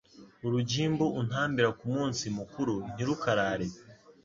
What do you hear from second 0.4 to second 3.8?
urugimbu untambira ku munsi mukuru ntirukarare